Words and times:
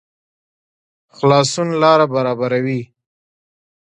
خلاصون 1.15 1.67
لاره 1.81 2.05
برابروي 2.13 2.81